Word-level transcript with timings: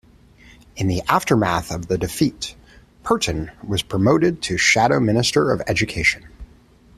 In 0.75 0.87
the 0.87 1.03
aftermath 1.07 1.69
of 1.69 1.85
the 1.85 1.95
defeat, 1.95 2.55
Perton 3.03 3.51
was 3.63 3.83
promoted 3.83 4.41
to 4.41 4.57
Shadow 4.57 4.99
Minister 4.99 5.51
of 5.51 5.61
Education. 5.67 6.23